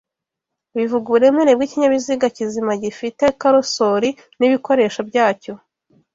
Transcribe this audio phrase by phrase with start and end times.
[0.77, 5.53] bivuga uburemere bw'ikinyabiziga kizima gifite karosori n'ibikoresho byacyo